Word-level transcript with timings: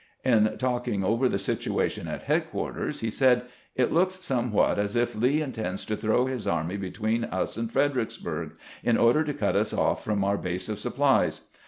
In 0.25 0.57
talking 0.57 1.03
over 1.03 1.29
the 1.29 1.37
situation 1.37 2.07
at 2.07 2.23
headquarters, 2.23 3.01
he 3.01 3.11
said:" 3.11 3.43
It 3.75 3.91
looks 3.91 4.15
somewhat 4.23 4.79
as 4.79 4.95
if 4.95 5.13
Lee 5.15 5.43
intends 5.43 5.85
to 5.85 5.95
throw 5.95 6.25
his 6.25 6.47
army 6.47 6.75
between 6.75 7.25
us 7.25 7.55
and 7.55 7.71
Fredericksburg, 7.71 8.53
in 8.83 8.97
order 8.97 9.23
to 9.23 9.33
cut 9.35 9.55
us 9.55 9.73
off 9.73 10.03
from 10.03 10.23
our 10.23 10.37
base 10.39 10.69
of 10.69 10.79
supplies. 10.79 11.41